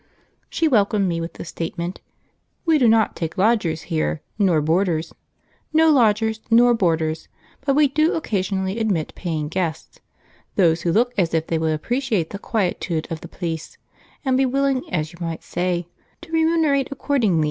[0.49, 2.01] She welcomed me with the statement:
[2.65, 5.13] "We do not take lodgers here, nor boarders;
[5.73, 7.27] no lodgers, nor boarders,
[7.63, 9.99] but we do occasionally admit paying guests,
[10.55, 13.77] those who look as if they would appreciate the quietude of the plyce
[14.25, 15.87] and be willing as you might say
[16.21, 17.39] to remunerate according."